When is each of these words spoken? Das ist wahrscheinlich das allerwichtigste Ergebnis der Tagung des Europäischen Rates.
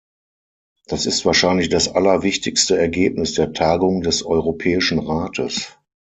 Das 0.87 1.05
ist 1.05 1.27
wahrscheinlich 1.27 1.69
das 1.69 1.87
allerwichtigste 1.87 2.75
Ergebnis 2.75 3.33
der 3.33 3.53
Tagung 3.53 4.01
des 4.01 4.23
Europäischen 4.25 4.97
Rates. 4.97 5.77